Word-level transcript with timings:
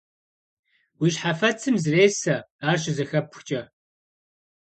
Уи 0.99 1.09
щхьэфэцым 1.15 1.75
зресэ, 1.83 2.35
ар 2.67 2.77
щызэхэпхкӀэ. 2.81 3.61